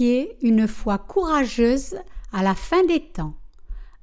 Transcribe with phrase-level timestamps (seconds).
[0.00, 1.96] Une foi courageuse
[2.32, 3.34] à la fin des temps.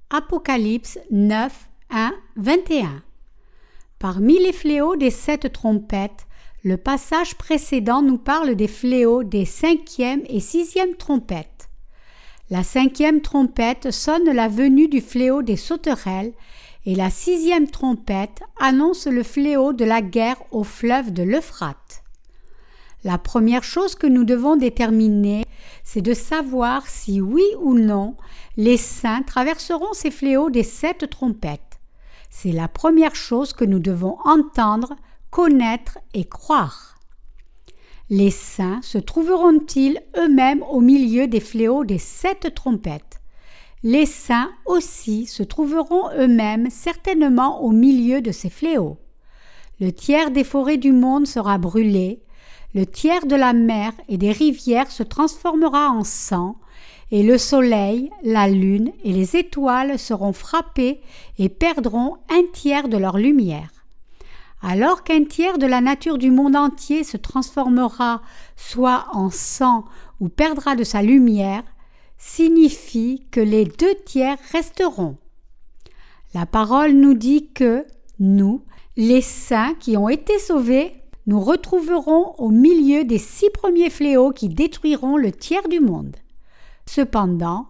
[0.10, 3.04] Apocalypse 9, 1, 21.
[4.00, 6.26] Parmi les fléaux des sept trompettes,
[6.64, 11.70] le passage précédent nous parle des fléaux des cinquième et sixième trompettes.
[12.50, 16.34] La cinquième trompette sonne la venue du fléau des sauterelles
[16.86, 22.04] et la sixième trompette annonce le fléau de la guerre au fleuve de l'Euphrate.
[23.04, 25.44] La première chose que nous devons déterminer,
[25.84, 28.16] c'est de savoir si oui ou non
[28.58, 31.80] les saints traverseront ces fléaux des sept trompettes.
[32.30, 34.96] C'est la première chose que nous devons entendre,
[35.30, 36.96] connaître et croire.
[38.10, 43.22] Les saints se trouveront-ils eux-mêmes au milieu des fléaux des sept trompettes?
[43.84, 48.98] Les saints aussi se trouveront eux-mêmes certainement au milieu de ces fléaux.
[49.80, 52.22] Le tiers des forêts du monde sera brûlé,
[52.74, 56.58] le tiers de la mer et des rivières se transformera en sang,
[57.12, 61.02] et le soleil, la lune et les étoiles seront frappés
[61.38, 63.70] et perdront un tiers de leur lumière.
[64.64, 68.22] Alors qu'un tiers de la nature du monde entier se transformera
[68.56, 69.86] soit en sang
[70.20, 71.64] ou perdra de sa lumière,
[72.18, 75.18] signifie que les deux tiers resteront.
[76.34, 77.86] La parole nous dit que
[78.20, 78.64] nous,
[78.96, 84.50] les saints qui ont été sauvés, nous retrouverons au milieu des six premiers fléaux qui
[84.50, 86.16] détruiront le tiers du monde.
[86.86, 87.68] Cependant,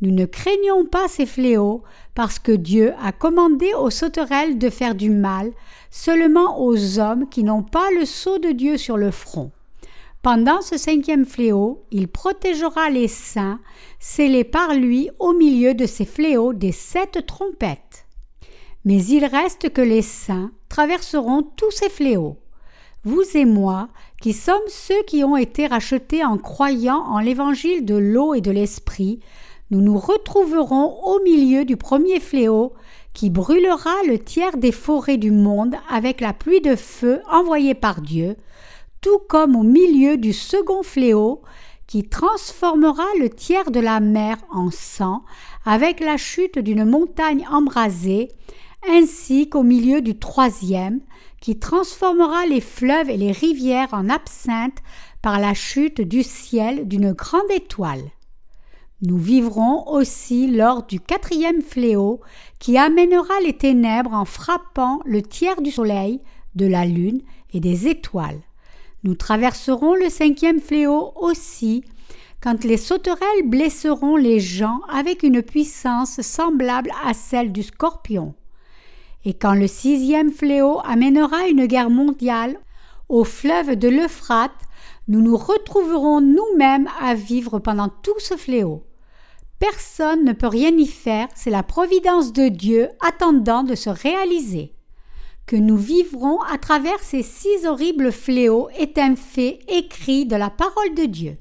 [0.00, 1.82] nous ne craignons pas ces fléaux
[2.14, 5.52] parce que Dieu a commandé aux sauterelles de faire du mal
[5.90, 9.52] seulement aux hommes qui n'ont pas le sceau de Dieu sur le front.
[10.22, 13.60] Pendant ce cinquième fléau, il protégera les saints,
[14.00, 18.06] scellés par lui au milieu de ces fléaux des sept trompettes.
[18.84, 22.38] Mais il reste que les saints traverseront tous ces fléaux
[23.06, 23.88] vous et moi,
[24.20, 28.50] qui sommes ceux qui ont été rachetés en croyant en l'évangile de l'eau et de
[28.50, 29.20] l'esprit,
[29.70, 32.72] nous nous retrouverons au milieu du premier fléau
[33.14, 38.00] qui brûlera le tiers des forêts du monde avec la pluie de feu envoyée par
[38.00, 38.34] Dieu,
[39.00, 41.42] tout comme au milieu du second fléau
[41.86, 45.22] qui transformera le tiers de la mer en sang
[45.64, 48.32] avec la chute d'une montagne embrasée,
[48.90, 51.00] ainsi qu'au milieu du troisième
[51.40, 54.78] qui transformera les fleuves et les rivières en absinthe
[55.22, 58.10] par la chute du ciel d'une grande étoile.
[59.02, 62.20] Nous vivrons aussi lors du quatrième fléau
[62.58, 66.22] qui amènera les ténèbres en frappant le tiers du soleil,
[66.54, 67.20] de la lune
[67.52, 68.40] et des étoiles.
[69.04, 71.84] Nous traverserons le cinquième fléau aussi
[72.40, 78.34] quand les sauterelles blesseront les gens avec une puissance semblable à celle du scorpion.
[79.26, 82.56] Et quand le sixième fléau amènera une guerre mondiale
[83.08, 84.52] au fleuve de l'Euphrate,
[85.08, 88.84] nous nous retrouverons nous-mêmes à vivre pendant tout ce fléau.
[89.58, 94.74] Personne ne peut rien y faire, c'est la providence de Dieu attendant de se réaliser.
[95.44, 100.50] Que nous vivrons à travers ces six horribles fléaux est un fait écrit de la
[100.50, 101.36] parole de Dieu.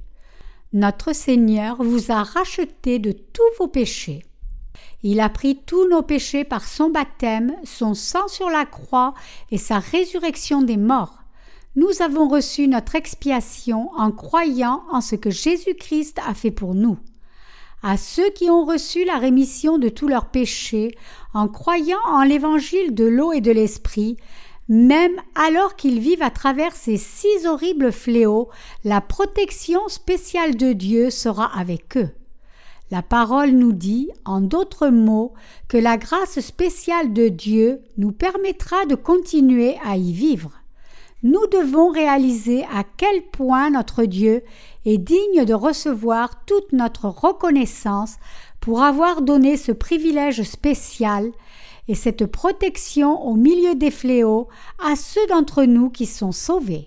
[0.73, 4.23] Notre Seigneur vous a racheté de tous vos péchés.
[5.03, 9.13] Il a pris tous nos péchés par son baptême, son sang sur la croix
[9.51, 11.19] et sa résurrection des morts.
[11.75, 16.97] Nous avons reçu notre expiation en croyant en ce que Jésus-Christ a fait pour nous.
[17.83, 20.95] À ceux qui ont reçu la rémission de tous leurs péchés
[21.33, 24.17] en croyant en l'évangile de l'eau et de l'esprit,
[24.67, 28.49] même alors qu'ils vivent à travers ces six horribles fléaux,
[28.83, 32.09] la protection spéciale de Dieu sera avec eux.
[32.91, 35.33] La parole nous dit, en d'autres mots,
[35.67, 40.51] que la grâce spéciale de Dieu nous permettra de continuer à y vivre.
[41.23, 44.43] Nous devons réaliser à quel point notre Dieu
[44.85, 48.17] est digne de recevoir toute notre reconnaissance
[48.59, 51.31] pour avoir donné ce privilège spécial
[51.87, 54.47] et cette protection au milieu des fléaux
[54.83, 56.85] à ceux d'entre nous qui sont sauvés.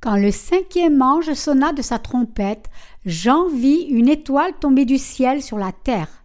[0.00, 2.66] Quand le cinquième ange sonna de sa trompette,
[3.06, 6.24] Jean vit une étoile tomber du ciel sur la terre,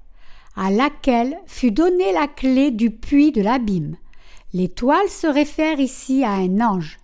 [0.56, 3.96] à laquelle fut donnée la clé du puits de l'abîme.
[4.54, 7.00] L'étoile se réfère ici à un ange.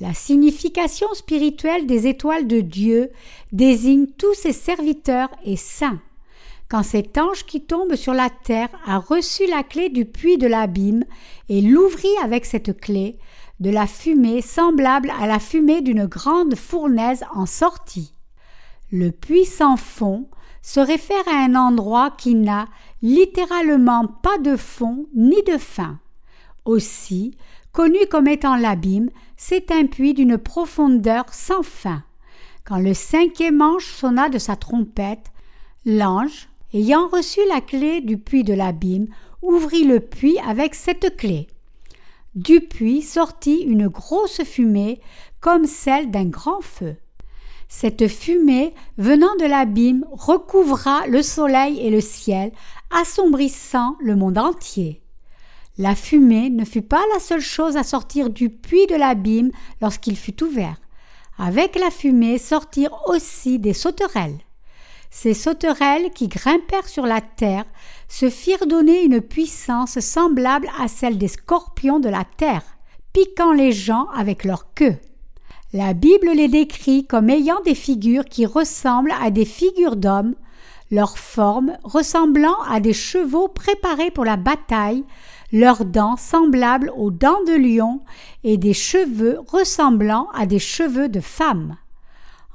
[0.00, 3.10] La signification spirituelle des étoiles de Dieu
[3.50, 6.00] désigne tous ses serviteurs et saints.
[6.68, 10.46] Quand cet ange qui tombe sur la terre a reçu la clé du puits de
[10.46, 11.04] l'abîme
[11.48, 13.18] et l'ouvrit avec cette clé,
[13.62, 18.12] de la fumée semblable à la fumée d'une grande fournaise en sortit.
[18.90, 20.26] Le puits sans fond
[20.62, 22.66] se réfère à un endroit qui n'a
[23.02, 26.00] littéralement pas de fond ni de fin.
[26.64, 27.36] Aussi,
[27.70, 32.02] connu comme étant l'abîme, c'est un puits d'une profondeur sans fin.
[32.64, 35.30] Quand le cinquième ange sonna de sa trompette,
[35.86, 39.06] l'ange, ayant reçu la clé du puits de l'abîme,
[39.40, 41.46] ouvrit le puits avec cette clé.
[42.34, 45.02] Du puits sortit une grosse fumée
[45.40, 46.96] comme celle d'un grand feu.
[47.68, 52.52] Cette fumée venant de l'abîme recouvra le soleil et le ciel,
[52.90, 55.02] assombrissant le monde entier.
[55.76, 59.50] La fumée ne fut pas la seule chose à sortir du puits de l'abîme
[59.82, 60.80] lorsqu'il fut ouvert.
[61.38, 64.38] Avec la fumée sortirent aussi des sauterelles.
[65.14, 67.66] Ces sauterelles qui grimpèrent sur la terre
[68.08, 72.62] se firent donner une puissance semblable à celle des scorpions de la terre,
[73.12, 74.96] piquant les gens avec leur queue.
[75.74, 80.34] La Bible les décrit comme ayant des figures qui ressemblent à des figures d'hommes,
[80.90, 85.04] leur forme ressemblant à des chevaux préparés pour la bataille,
[85.52, 88.00] leurs dents semblables aux dents de lion
[88.44, 91.76] et des cheveux ressemblant à des cheveux de femme.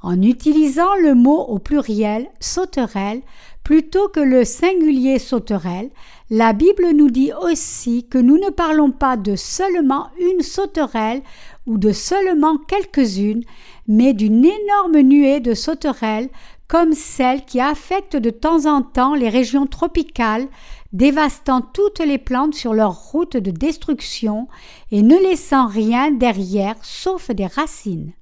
[0.08, 3.20] En utilisant le mot au pluriel sauterelle
[3.62, 5.90] plutôt que le singulier sauterelle,
[6.30, 11.20] la Bible nous dit aussi que nous ne parlons pas de seulement une sauterelle
[11.66, 13.44] ou de seulement quelques-unes,
[13.86, 16.30] mais d'une énorme nuée de sauterelles
[16.68, 20.48] comme celle qui affecte de temps en temps les régions tropicales,
[20.94, 24.48] dévastant toutes les plantes sur leur route de destruction
[24.90, 28.14] et ne laissant rien derrière sauf des racines.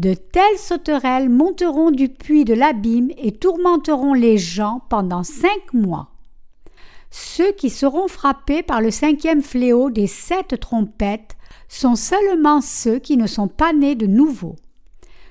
[0.00, 6.08] De telles sauterelles monteront du puits de l'abîme et tourmenteront les gens pendant cinq mois.
[7.10, 11.36] Ceux qui seront frappés par le cinquième fléau des sept trompettes
[11.68, 14.56] sont seulement ceux qui ne sont pas nés de nouveau.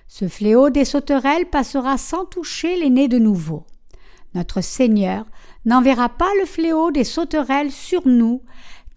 [0.08, 3.66] Ce fléau des sauterelles passera sans toucher les nés de nouveau.
[4.36, 5.26] Notre Seigneur
[5.66, 8.44] n'enverra pas le fléau des sauterelles sur nous,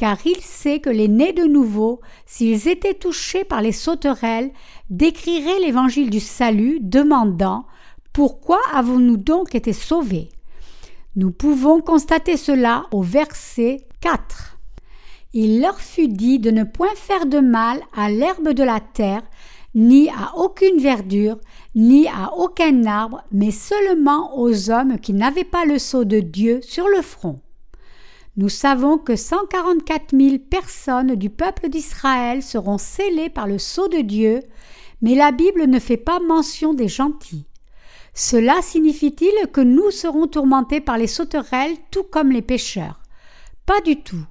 [0.02, 4.50] car il sait que les nés de nouveau, s'ils étaient touchés par les sauterelles,
[4.90, 7.66] décriraient l'évangile du salut, demandant
[8.12, 10.28] Pourquoi avons-nous donc été sauvés?
[11.14, 14.58] Nous pouvons constater cela au verset 4.
[15.34, 19.22] Il leur fut dit de ne point faire de mal à l'herbe de la terre,
[19.76, 21.38] ni à aucune verdure,
[21.76, 26.58] ni à aucun arbre, mais seulement aux hommes qui n'avaient pas le sceau de Dieu
[26.60, 27.40] sur le front.
[28.38, 33.98] Nous savons que 144 000 personnes du peuple d'Israël seront scellées par le sceau de
[33.98, 34.40] Dieu,
[35.02, 37.44] mais la Bible ne fait pas mention des gentils.
[38.14, 43.02] Cela signifie-t-il que nous serons tourmentés par les sauterelles tout comme les pécheurs
[43.66, 44.24] Pas du tout.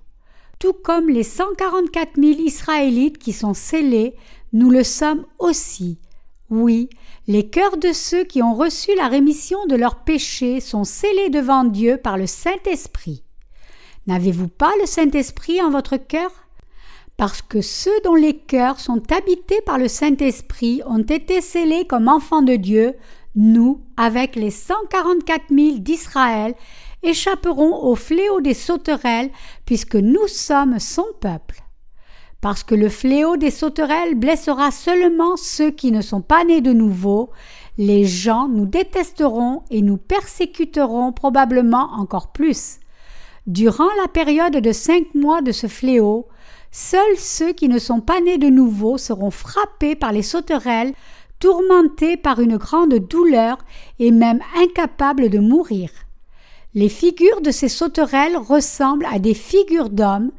[0.58, 4.16] Tout comme les 144 000 Israélites qui sont scellés,
[4.52, 6.00] nous le sommes aussi.
[6.50, 6.90] Oui,
[7.28, 11.64] les cœurs de ceux qui ont reçu la rémission de leurs péchés sont scellés devant
[11.64, 13.24] Dieu par le Saint-Esprit.
[14.08, 16.32] N'avez-vous pas le Saint-Esprit en votre cœur?
[17.18, 22.08] Parce que ceux dont les cœurs sont habités par le Saint-Esprit ont été scellés comme
[22.08, 22.96] enfants de Dieu,
[23.36, 26.56] nous, avec les 144 000 d'Israël,
[27.04, 29.30] échapperons au fléau des sauterelles,
[29.66, 31.62] puisque nous sommes son peuple.
[32.42, 36.74] Parce que le fléau des sauterelles blessera seulement ceux qui ne sont pas nés de
[36.74, 37.30] nouveau,
[37.78, 42.81] les gens nous détesteront et nous persécuteront probablement encore plus.
[43.48, 46.28] Durant la période de cinq mois de ce fléau,
[46.72, 50.94] seuls ceux qui ne sont pas nés de nouveau seront frappés par les sauterelles,
[51.40, 53.58] tourmentés par une grande douleur
[53.98, 55.90] et même incapables de mourir.
[56.76, 60.32] Les figures de ces sauterelles ressemblent à des figures d'hommes,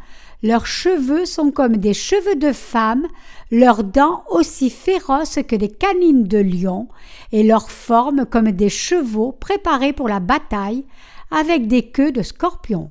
[0.45, 3.07] leurs cheveux sont comme des cheveux de femmes,
[3.51, 6.89] leurs dents aussi féroces que des canines de lion,
[7.33, 10.85] et leur forme comme des chevaux préparés pour la bataille,
[11.33, 12.91] avec des queues de scorpions.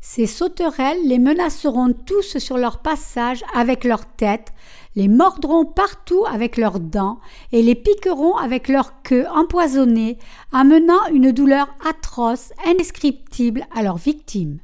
[0.00, 4.48] Ces sauterelles les menaceront tous sur leur passage avec leur tête,
[4.96, 7.20] les mordront partout avec leurs dents
[7.52, 10.16] et les piqueront avec leur queue empoisonnée,
[10.52, 14.58] amenant une douleur atroce, indescriptible à leurs victimes.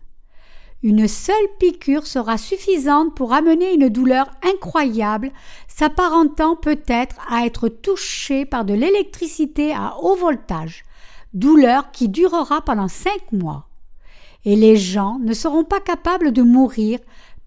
[0.83, 5.33] Une seule piqûre sera suffisante pour amener une douleur incroyable,
[5.69, 10.85] s'apparentant peut-être à être touché par de l'électricité à haut voltage,
[11.35, 13.69] douleur qui durera pendant cinq mois.
[14.45, 16.99] Et les gens ne seront pas capables de mourir,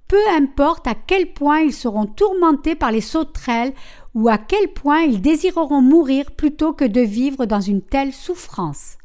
[0.07, 3.73] peu importe à quel point ils seront tourmentés par les sauterelles
[4.15, 8.97] ou à quel point ils désireront mourir plutôt que de vivre dans une telle souffrance.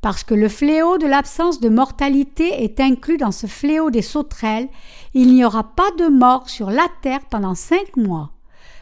[0.00, 4.68] Parce que le fléau de l'absence de mortalité est inclus dans ce fléau des sauterelles,
[5.14, 8.30] il n'y aura pas de mort sur la terre pendant cinq mois.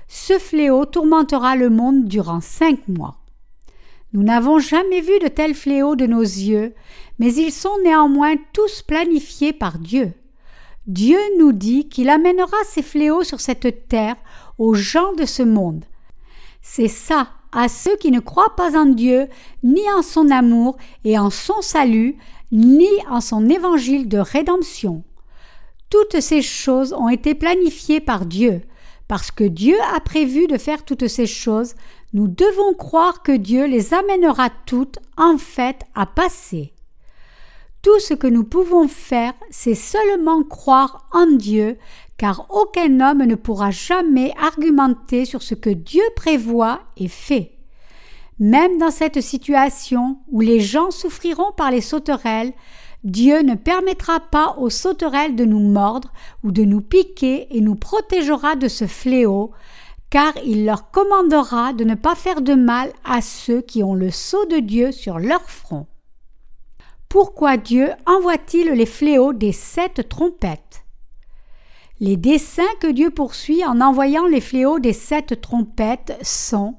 [0.09, 3.22] Ce fléau tourmentera le monde durant cinq mois.
[4.13, 6.75] Nous n'avons jamais vu de tels fléaux de nos yeux,
[7.19, 10.13] mais ils sont néanmoins tous planifiés par Dieu.
[10.87, 14.17] Dieu nous dit qu'il amènera ces fléaux sur cette terre
[14.59, 15.85] aux gens de ce monde.
[16.61, 19.29] C'est ça à ceux qui ne croient pas en Dieu,
[19.63, 22.17] ni en son amour et en son salut,
[22.51, 25.03] ni en son évangile de rédemption.
[25.91, 28.63] Toutes ces choses ont été planifiées par Dieu.
[29.09, 31.75] Parce que Dieu a prévu de faire toutes ces choses,
[32.13, 36.73] nous devons croire que Dieu les amènera toutes en fait à passer.
[37.81, 41.79] Tout ce que nous pouvons faire, c'est seulement croire en Dieu,
[42.17, 47.53] car aucun homme ne pourra jamais argumenter sur ce que Dieu prévoit et fait.
[48.39, 52.53] Même dans cette situation où les gens souffriront par les sauterelles,
[53.05, 56.13] Dieu ne permettra pas aux sauterelles de nous mordre
[56.45, 59.51] ou de nous piquer et nous protégera de ce fléau,
[60.13, 64.11] car il leur commandera de ne pas faire de mal à ceux qui ont le
[64.11, 65.87] sceau de Dieu sur leur front.
[67.09, 70.85] Pourquoi Dieu envoie-t-il les fléaux des sept trompettes?
[71.99, 76.75] Les desseins que Dieu poursuit en envoyant les fléaux des sept trompettes sont,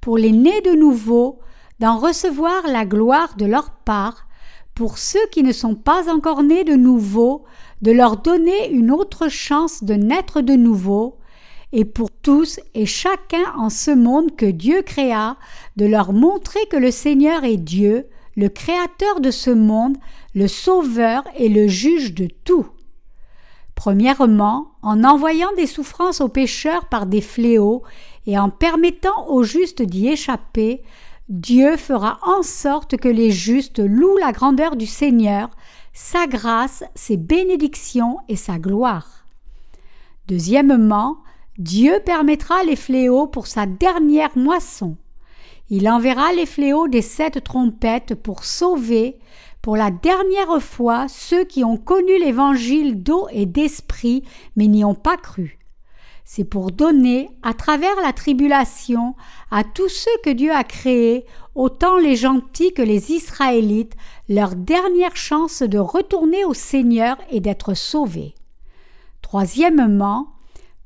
[0.00, 1.40] pour les nés de nouveau,
[1.80, 4.26] d'en recevoir la gloire de leur part,
[4.74, 7.44] pour ceux qui ne sont pas encore nés de nouveau,
[7.82, 11.17] de leur donner une autre chance de naître de nouveau,
[11.72, 15.36] et pour tous et chacun en ce monde que Dieu créa,
[15.76, 18.06] de leur montrer que le Seigneur est Dieu,
[18.36, 19.96] le Créateur de ce monde,
[20.34, 22.66] le Sauveur et le juge de tout.
[23.74, 27.82] Premièrement, en envoyant des souffrances aux pécheurs par des fléaux
[28.26, 30.82] et en permettant aux justes d'y échapper,
[31.28, 35.50] Dieu fera en sorte que les justes louent la grandeur du Seigneur,
[35.92, 39.26] sa grâce, ses bénédictions et sa gloire.
[40.26, 41.18] Deuxièmement,
[41.58, 44.96] Dieu permettra les fléaux pour sa dernière moisson.
[45.70, 49.18] Il enverra les fléaux des sept trompettes pour sauver,
[49.60, 54.22] pour la dernière fois, ceux qui ont connu l'évangile d'eau et d'esprit,
[54.56, 55.58] mais n'y ont pas cru
[56.30, 59.14] c'est pour donner, à travers la tribulation,
[59.50, 61.24] à tous ceux que Dieu a créés,
[61.54, 63.94] autant les gentils que les Israélites,
[64.28, 68.34] leur dernière chance de retourner au Seigneur et d'être sauvés.
[69.22, 70.26] Troisièmement,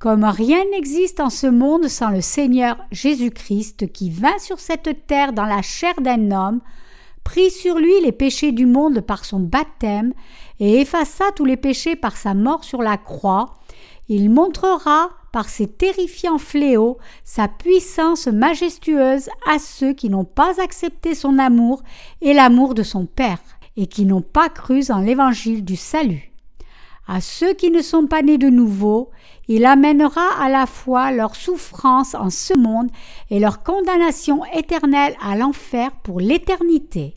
[0.02, 5.32] comme rien n'existe en ce monde sans le Seigneur Jésus-Christ qui vint sur cette terre
[5.32, 6.60] dans la chair d'un homme,
[7.22, 10.12] prit sur lui les péchés du monde par son baptême
[10.58, 13.54] et effaça tous les péchés par sa mort sur la croix,
[14.08, 21.14] il montrera par ses terrifiants fléaux sa puissance majestueuse à ceux qui n'ont pas accepté
[21.14, 21.80] son amour
[22.20, 23.38] et l'amour de son Père,
[23.76, 26.31] et qui n'ont pas cru en l'évangile du salut.
[27.06, 29.10] À ceux qui ne sont pas nés de nouveau,
[29.48, 32.90] il amènera à la fois leur souffrance en ce monde
[33.28, 37.16] et leur condamnation éternelle à l'enfer pour l'éternité.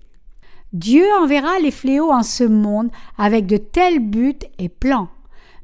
[0.73, 5.07] Dieu enverra les fléaux en ce monde avec de tels buts et plans.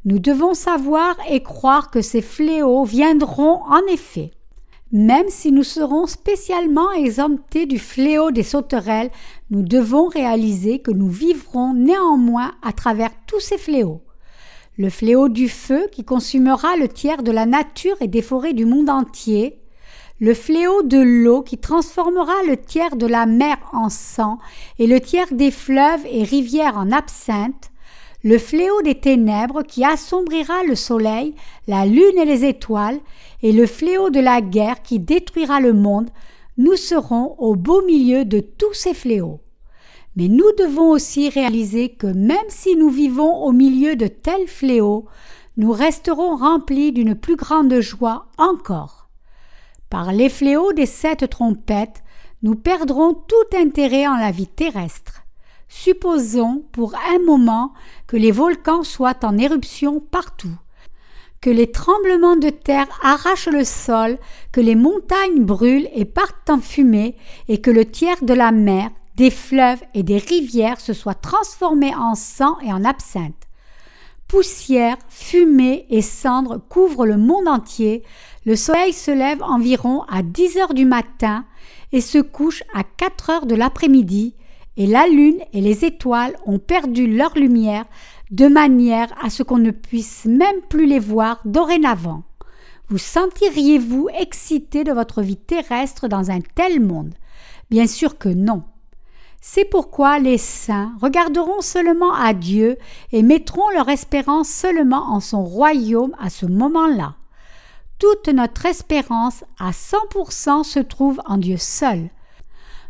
[0.06, 4.32] Nous devons savoir et croire que ces fléaux viendront en effet.
[4.92, 9.10] Même si nous serons spécialement exemptés du fléau des sauterelles,
[9.50, 14.02] nous devons réaliser que nous vivrons néanmoins à travers tous ces fléaux.
[14.78, 18.66] Le fléau du feu qui consumera le tiers de la nature et des forêts du
[18.66, 19.60] monde entier,
[20.22, 24.38] le fléau de l'eau qui transformera le tiers de la mer en sang
[24.80, 27.72] et le tiers des fleuves et rivières en absinthe,
[28.24, 31.36] le fléau des ténèbres qui assombrira le soleil,
[31.68, 33.00] la lune et les étoiles,
[33.44, 36.10] et le fléau de la guerre qui détruira le monde,
[36.58, 39.42] nous serons au beau milieu de tous ces fléaux.
[40.16, 45.06] Mais nous devons aussi réaliser que même si nous vivons au milieu de tels fléaux,
[45.58, 49.10] nous resterons remplis d'une plus grande joie encore.
[49.90, 52.04] Par les fléaux des sept trompettes,
[52.44, 55.22] nous perdrons tout intérêt en la vie terrestre.
[55.68, 57.74] Supposons pour un moment
[58.08, 60.56] que les volcans soient en éruption partout,
[61.40, 64.18] que les tremblements de terre arrachent le sol,
[64.52, 67.16] que les montagnes brûlent et partent en fumée,
[67.48, 71.94] et que le tiers de la mer, des fleuves et des rivières se soit transformé
[71.96, 73.48] en sang et en absinthe.
[74.28, 78.04] Poussière, fumée et cendres couvrent le monde entier,
[78.46, 81.46] le soleil se lève environ à dix heures du matin
[81.92, 84.36] et se couche à quatre heures de l'après-midi,
[84.78, 87.86] et la lune et les étoiles ont perdu leur lumière
[88.32, 92.24] de manière à ce qu'on ne puisse même plus les voir dorénavant.
[92.88, 97.14] Vous sentiriez-vous excité de votre vie terrestre dans un tel monde?
[97.70, 98.64] Bien sûr que non.
[99.42, 102.78] C'est pourquoi les saints regarderont seulement à Dieu
[103.12, 107.16] et mettront leur espérance seulement en son royaume à ce moment-là.
[108.00, 112.10] Toute notre espérance à 100% se trouve en Dieu seul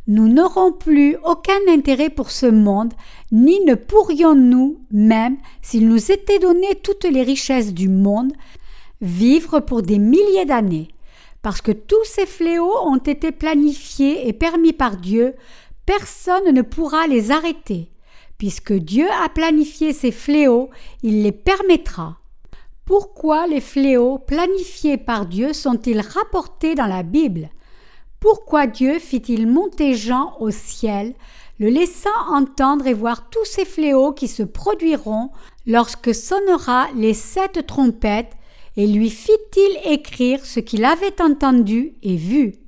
[0.08, 2.94] nous n'aurons plus aucun intérêt pour ce monde,
[3.32, 8.34] ni ne pourrions-nous, même s'il nous était donné toutes les richesses du monde,
[9.00, 10.90] vivre pour des milliers d'années.
[11.44, 15.34] Parce que tous ces fléaux ont été planifiés et permis par Dieu,
[15.98, 17.92] personne ne pourra les arrêter.
[18.38, 20.70] Puisque Dieu a planifié ces fléaux,
[21.04, 22.18] il les permettra.
[22.86, 27.50] Pourquoi les fléaux planifiés par Dieu sont-ils rapportés dans la Bible?
[28.22, 31.14] Pourquoi Dieu fit-il monter Jean au ciel,
[31.60, 35.30] le laissant entendre et voir tous ces fléaux qui se produiront
[35.68, 38.38] lorsque sonnera les sept trompettes,
[38.78, 42.61] et lui fit-il écrire ce qu'il avait entendu et vu?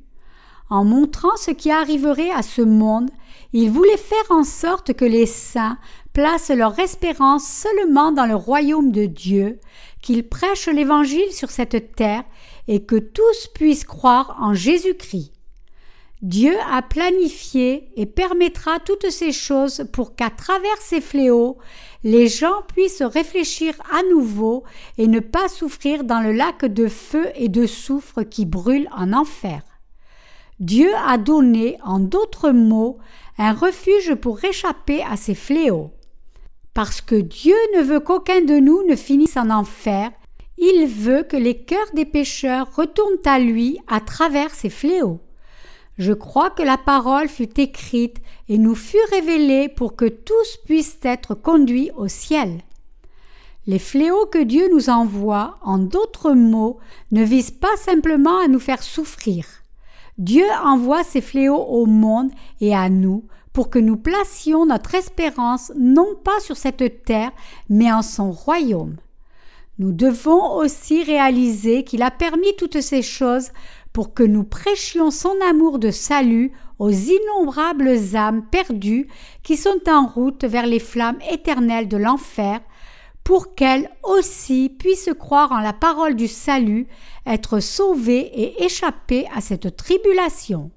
[0.69, 3.09] En montrant ce qui arriverait à ce monde,
[3.51, 5.77] il voulait faire en sorte que les saints
[6.13, 9.59] placent leur espérance seulement dans le royaume de Dieu,
[10.01, 12.23] qu'ils prêchent l'Évangile sur cette terre
[12.67, 15.31] et que tous puissent croire en Jésus-Christ.
[16.23, 21.57] Dieu a planifié et permettra toutes ces choses pour qu'à travers ces fléaux,
[22.05, 24.63] les gens puissent réfléchir à nouveau
[24.97, 29.11] et ne pas souffrir dans le lac de feu et de soufre qui brûle en
[29.11, 29.61] enfer.
[30.59, 32.97] Dieu a donné, en d'autres mots,
[33.37, 35.91] un refuge pour échapper à ces fléaux.
[36.73, 40.11] Parce que Dieu ne veut qu'aucun de nous ne finisse en enfer,
[40.57, 45.19] il veut que les cœurs des pécheurs retournent à lui à travers ces fléaux.
[45.97, 48.17] Je crois que la parole fut écrite
[48.49, 52.61] et nous fut révélée pour que tous puissent être conduits au ciel.
[53.67, 56.79] Les fléaux que Dieu nous envoie, en d'autres mots,
[57.11, 59.62] ne visent pas simplement à nous faire souffrir.
[60.17, 65.71] Dieu envoie ces fléaux au monde et à nous pour que nous placions notre espérance
[65.77, 67.31] non pas sur cette terre,
[67.69, 68.97] mais en son royaume.
[69.79, 73.49] Nous devons aussi réaliser qu'il a permis toutes ces choses
[73.91, 79.07] pour que nous prêchions son amour de salut aux innombrables âmes perdues
[79.43, 82.59] qui sont en route vers les flammes éternelles de l'enfer,
[83.23, 86.87] pour qu'elles aussi puissent croire en la parole du salut,
[87.25, 90.71] être sauvées et échapper à cette tribulation.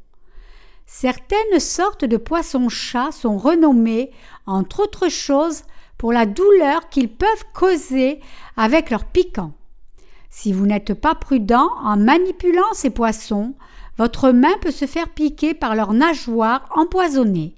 [0.86, 4.12] Certaines sortes de poissons-chats sont renommés,
[4.46, 5.64] entre autres choses,
[5.98, 8.20] pour la douleur qu'ils peuvent causer
[8.56, 9.52] avec leur piquant.
[10.30, 13.54] Si vous n'êtes pas prudent en manipulant ces poissons,
[13.98, 17.54] votre main peut se faire piquer par leurs nageoires empoisonnées,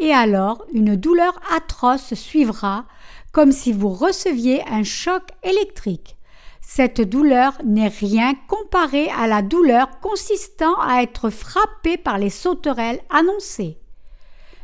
[0.00, 2.86] et alors une douleur atroce suivra,
[3.34, 6.16] comme si vous receviez un choc électrique.
[6.62, 13.00] Cette douleur n'est rien comparée à la douleur consistant à être frappé par les sauterelles
[13.10, 13.78] annoncées.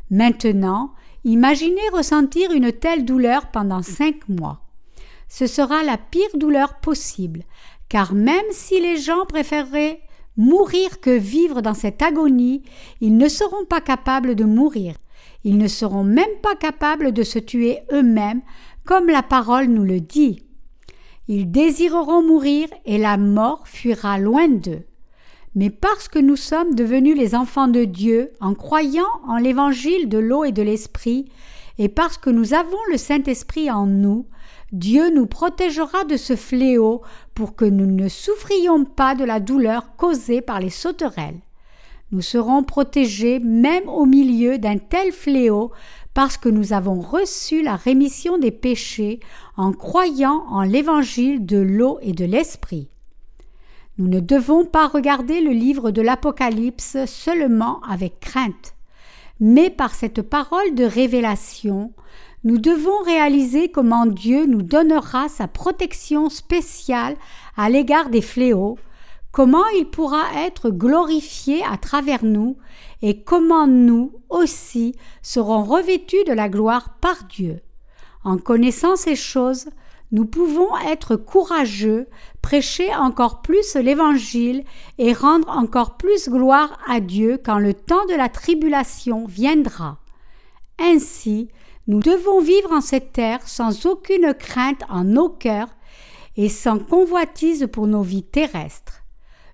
[0.08, 0.92] Maintenant,
[1.24, 4.60] imaginez ressentir une telle douleur pendant cinq mois.
[5.28, 7.42] Ce sera la pire douleur possible,
[7.88, 10.00] car même si les gens préféreraient
[10.36, 12.62] mourir que vivre dans cette agonie,
[13.00, 14.94] ils ne seront pas capables de mourir.
[15.44, 18.42] Ils ne seront même pas capables de se tuer eux-mêmes,
[18.84, 20.42] comme la parole nous le dit.
[21.28, 24.82] Ils désireront mourir et la mort fuira loin d'eux.
[25.54, 30.18] Mais parce que nous sommes devenus les enfants de Dieu en croyant en l'évangile de
[30.18, 31.30] l'eau et de l'esprit,
[31.78, 34.26] et parce que nous avons le Saint-Esprit en nous,
[34.72, 37.02] Dieu nous protégera de ce fléau
[37.34, 41.40] pour que nous ne souffrions pas de la douleur causée par les sauterelles.
[42.12, 45.70] Nous serons protégés même au milieu d'un tel fléau
[46.12, 49.20] parce que nous avons reçu la rémission des péchés
[49.56, 52.88] en croyant en l'évangile de l'eau et de l'esprit.
[53.98, 58.74] Nous ne devons pas regarder le livre de l'Apocalypse seulement avec crainte,
[59.38, 61.92] mais par cette parole de révélation,
[62.42, 67.16] nous devons réaliser comment Dieu nous donnera sa protection spéciale
[67.56, 68.78] à l'égard des fléaux,
[69.32, 72.56] comment il pourra être glorifié à travers nous
[73.02, 77.60] et comment nous aussi serons revêtus de la gloire par Dieu.
[78.24, 79.70] En connaissant ces choses,
[80.12, 82.08] nous pouvons être courageux,
[82.42, 84.64] prêcher encore plus l'Évangile
[84.98, 89.98] et rendre encore plus gloire à Dieu quand le temps de la tribulation viendra.
[90.80, 91.48] Ainsi,
[91.86, 95.68] nous devons vivre en cette terre sans aucune crainte en nos cœurs
[96.36, 98.99] et sans convoitise pour nos vies terrestres.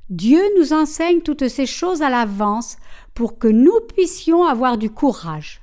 [0.09, 2.77] Dieu nous enseigne toutes ces choses à l'avance
[3.15, 5.61] pour que nous puissions avoir du courage.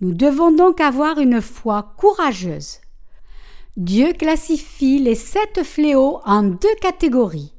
[0.00, 2.78] Nous devons donc avoir une foi courageuse.
[3.76, 7.52] Dieu classifie les sept fléaux en deux catégories.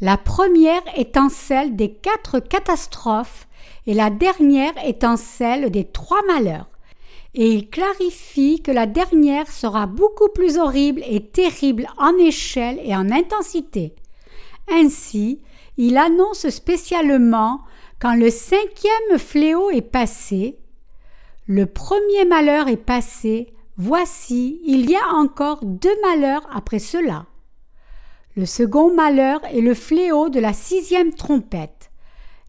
[0.00, 3.46] La première étant celle des quatre catastrophes
[3.86, 6.68] et la dernière étant celle des trois malheurs.
[7.34, 12.96] Et il clarifie que la dernière sera beaucoup plus horrible et terrible en échelle et
[12.96, 13.94] en intensité.
[14.68, 15.40] Ainsi,
[15.76, 17.60] il annonce spécialement
[17.98, 20.58] quand le cinquième fléau est passé,
[21.46, 27.26] le premier malheur est passé, voici, il y a encore deux malheurs après cela.
[28.36, 31.90] Le second malheur est le fléau de la sixième trompette.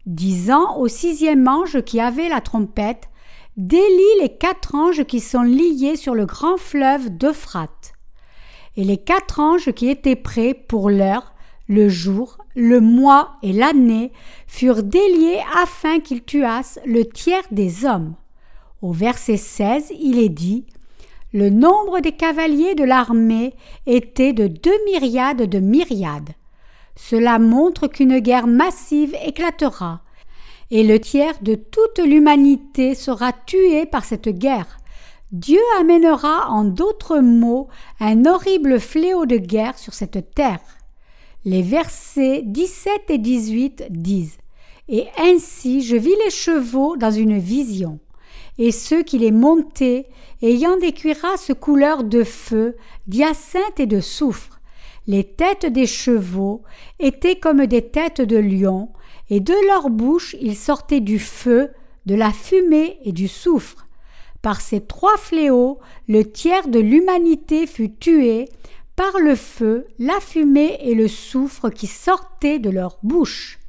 [0.04, 3.08] Disant au sixième ange qui avait la trompette,
[3.56, 7.92] délie les quatre anges qui sont liés sur le grand fleuve d'Euphrate.
[8.76, 11.34] Et les quatre anges qui étaient prêts pour l'heure,
[11.68, 14.12] le jour, le mois et l'année
[14.46, 18.14] furent déliés afin qu'ils tuassent le tiers des hommes.
[18.82, 20.64] Au verset 16, il est dit
[21.32, 23.54] Le nombre des cavaliers de l'armée
[23.86, 26.30] était de deux myriades de myriades.
[26.96, 30.02] Cela montre qu'une guerre massive éclatera,
[30.70, 34.78] et le tiers de toute l'humanité sera tué par cette guerre.
[35.32, 37.68] Dieu amènera en d'autres mots
[38.00, 40.77] un horrible fléau de guerre sur cette terre.
[41.44, 44.38] Les versets 17 et 18 disent
[44.88, 48.00] Et ainsi je vis les chevaux dans une vision,
[48.58, 50.06] et ceux qui les montaient,
[50.42, 54.60] ayant des cuirasses couleur de feu, d'hyacinthe et de soufre.
[55.06, 56.62] Les têtes des chevaux
[56.98, 58.88] étaient comme des têtes de lions,
[59.30, 61.70] et de leur bouche il sortait du feu,
[62.06, 63.86] de la fumée et du soufre.
[64.42, 68.48] Par ces trois fléaux, le tiers de l'humanité fut tué
[68.98, 73.60] par le feu, la fumée et le soufre qui sortaient de leur bouche.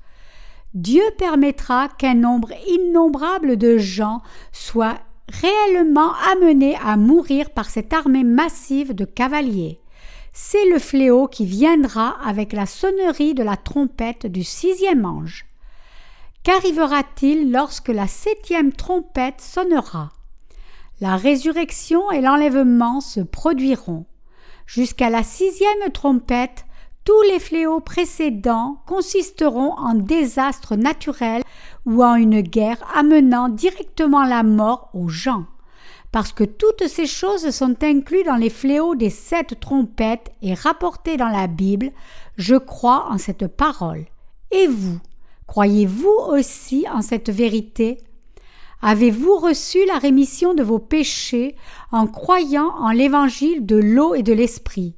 [0.73, 8.23] Dieu permettra qu'un nombre innombrable de gens soient réellement amenés à mourir par cette armée
[8.23, 9.79] massive de cavaliers.
[10.33, 15.45] C'est le fléau qui viendra avec la sonnerie de la trompette du sixième ange.
[16.41, 20.09] Qu'arrivera-t-il lorsque la septième trompette sonnera?
[21.01, 24.07] La résurrection et l'enlèvement se produiront.
[24.69, 26.63] Jusqu'à la sixième trompette,
[27.03, 31.41] tous les fléaux précédents consisteront en désastres naturels
[31.87, 35.45] ou en une guerre amenant directement la mort aux gens.
[36.11, 41.17] Parce que toutes ces choses sont incluses dans les fléaux des sept trompettes et rapportées
[41.17, 41.89] dans la Bible,
[42.37, 44.05] je crois en cette parole.
[44.51, 44.99] Et vous
[45.47, 48.03] Croyez-vous aussi en cette vérité?
[48.81, 51.55] Avez-vous reçu la rémission de vos péchés
[51.91, 54.95] en croyant en l'évangile de l'eau et de l'esprit?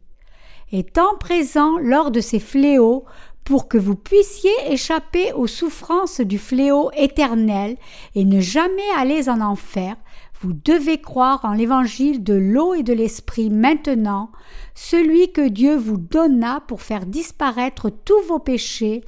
[0.72, 3.06] Étant présent lors de ces fléaux,
[3.44, 7.76] pour que vous puissiez échapper aux souffrances du fléau éternel
[8.14, 9.96] et ne jamais aller en enfer,
[10.42, 14.32] vous devez croire en l'évangile de l'eau et de l'esprit maintenant,
[14.76, 19.04] celui que Dieu vous donna pour faire disparaître tous vos péchés,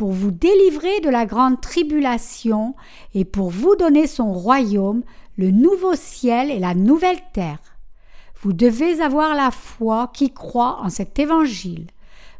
[0.00, 2.74] pour vous délivrer de la grande tribulation
[3.12, 5.02] et pour vous donner son royaume,
[5.36, 7.76] le nouveau ciel et la nouvelle terre.
[8.40, 11.86] Vous devez avoir la foi qui croit en cet évangile.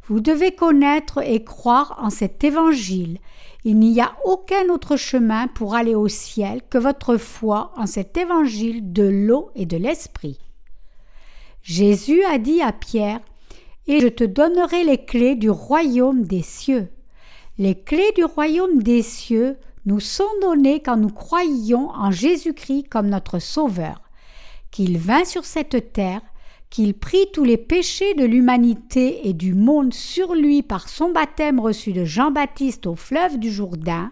[0.06, 3.18] Vous devez connaître et croire en cet évangile.
[3.64, 8.16] Il n'y a aucun autre chemin pour aller au ciel que votre foi en cet
[8.16, 10.38] évangile de l'eau et de l'esprit.
[11.60, 13.20] Jésus a dit à Pierre
[13.86, 16.88] Et je te donnerai les clés du royaume des cieux.
[17.60, 23.10] Les clés du royaume des cieux nous sont données quand nous croyons en Jésus-Christ comme
[23.10, 24.00] notre Sauveur,
[24.70, 26.22] qu'il vint sur cette terre,
[26.70, 31.60] qu'il prit tous les péchés de l'humanité et du monde sur lui par son baptême
[31.60, 34.10] reçu de Jean-Baptiste au fleuve du Jourdain,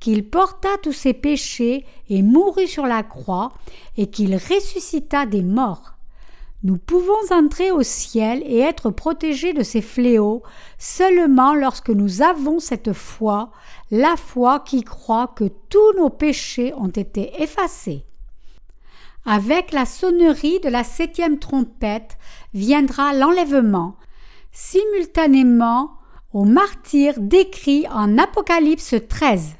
[0.00, 3.52] qu'il porta tous ses péchés et mourut sur la croix,
[3.96, 5.91] et qu'il ressuscita des morts.
[6.64, 10.42] Nous pouvons entrer au ciel et être protégés de ces fléaux
[10.78, 13.50] seulement lorsque nous avons cette foi,
[13.90, 18.04] la foi qui croit que tous nos péchés ont été effacés.
[19.24, 22.16] Avec la sonnerie de la septième trompette
[22.54, 23.96] viendra l'enlèvement,
[24.52, 25.92] simultanément
[26.32, 29.56] au martyr décrit en Apocalypse 13.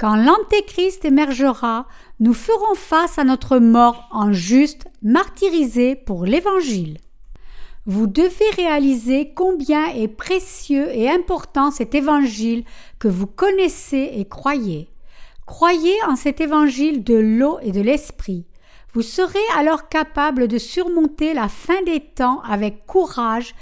[0.00, 1.86] Quand l'Antéchrist émergera,
[2.20, 6.96] nous ferons face à notre mort en juste martyrisé pour l'Évangile.
[7.84, 12.64] Vous devez réaliser combien est précieux et important cet Évangile
[12.98, 14.88] que vous connaissez et croyez.
[15.44, 18.46] Croyez en cet Évangile de l'eau et de l'Esprit.
[18.94, 23.54] Vous serez alors capable de surmonter la fin des temps avec courage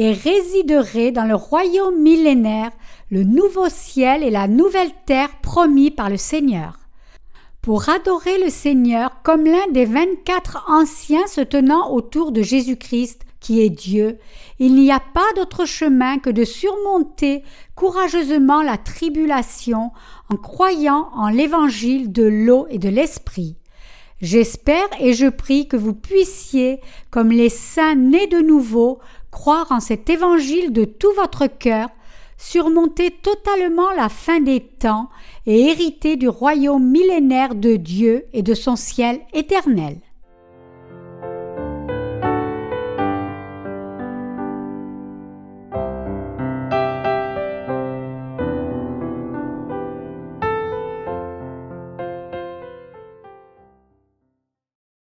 [0.00, 2.70] et résiderez dans le royaume millénaire
[3.10, 6.78] le nouveau ciel et la nouvelle terre promis par le Seigneur.
[7.60, 13.60] Pour adorer le Seigneur comme l'un des vingt-quatre anciens se tenant autour de Jésus-Christ, qui
[13.60, 14.16] est Dieu,
[14.58, 17.42] il n'y a pas d'autre chemin que de surmonter
[17.74, 19.90] courageusement la tribulation
[20.30, 23.56] en croyant en l'évangile de l'eau et de l'esprit.
[24.22, 28.98] J'espère et je prie que vous puissiez, comme les saints nés de nouveau,
[29.30, 31.88] croire en cet évangile de tout votre cœur
[32.40, 35.10] surmonter totalement la fin des temps
[35.46, 39.98] et hériter du royaume millénaire de Dieu et de son ciel éternel.